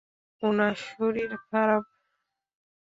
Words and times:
উনার 0.43 0.75
শরীর 0.87 1.31
খারাপ। 1.45 1.83